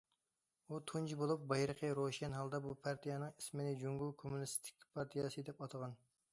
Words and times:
ئۇ 0.69 0.77
تۇنجى 0.91 1.17
بولۇپ 1.19 1.43
بايرىقى 1.51 1.91
روشەن 1.99 2.33
ھالدا 2.37 2.61
بۇ 2.65 2.73
پارتىيەنىڭ 2.87 3.35
ئىسمىنى‹‹ 3.43 3.77
جۇڭگو 3.85 4.11
كوممۇنىستىك 4.23 4.91
پارتىيەسى›› 4.97 5.49
دەپ 5.51 5.67
ئاتىغان. 5.67 5.99